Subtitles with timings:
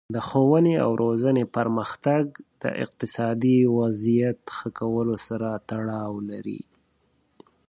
[0.15, 2.23] د ښوونې او روزنې پرمختګ
[2.61, 6.61] د اقتصادي وضعیت ښه کولو سره تړاو لري.